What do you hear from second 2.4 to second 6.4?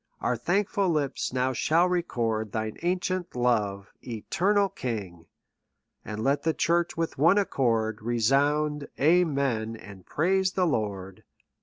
Thine ancient love, eternal King! And